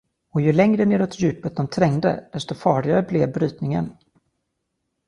Och 0.29 0.41
ju 0.41 0.53
längre 0.53 0.85
neråt 0.85 1.19
djupet 1.19 1.55
de 1.55 1.67
trängde, 1.67 2.29
desto 2.33 2.55
farligare 2.55 3.01
blev 3.03 3.31
brytningen. 3.33 3.97